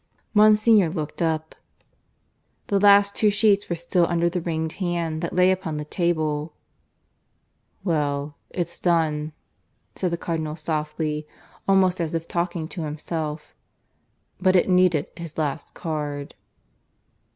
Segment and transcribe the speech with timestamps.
[0.33, 1.53] Monsignor looked up.
[2.69, 6.55] The last two sheets were still under the ringed hand that lay upon the table.
[7.83, 9.33] "Well, it's done,"
[9.95, 11.27] said the Cardinal softly,
[11.67, 13.53] almost as if talking to himself.
[14.39, 16.33] "But it needed his last card."